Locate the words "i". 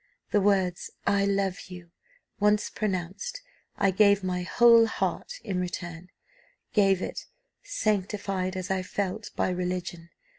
1.05-1.25, 3.77-3.91, 8.71-8.81